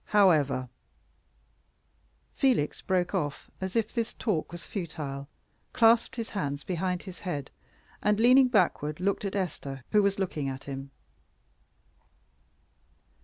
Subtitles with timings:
[0.05, 0.67] However"
[2.33, 5.29] Felix broke off, as if this talk was futile,
[5.73, 7.51] clasped his hands behind his head,
[8.01, 10.89] and, leaning backward, looked at Esther, who was looking at him.